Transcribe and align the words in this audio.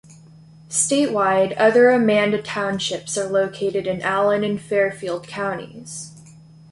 Statewide, 0.67 1.53
other 1.59 1.91
Amanda 1.91 2.41
Townships 2.41 3.19
are 3.19 3.29
located 3.29 3.85
in 3.85 4.01
Allen 4.01 4.43
and 4.43 4.59
Fairfield 4.59 5.27
counties. 5.27 6.13